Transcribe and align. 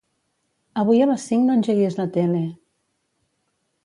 Avui 0.83 1.03
a 1.05 1.07
les 1.11 1.25
cinc 1.31 1.45
no 1.49 1.57
engeguis 1.57 1.97
la 1.99 2.05
tele. 2.15 2.39